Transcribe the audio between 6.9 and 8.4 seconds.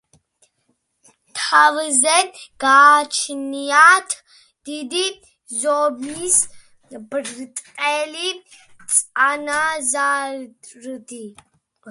ბრტყელი